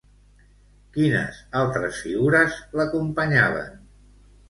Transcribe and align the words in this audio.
Quines 0.95 1.37
altres 1.61 2.01
figures 2.07 2.59
l'acompanyaven? 2.81 3.83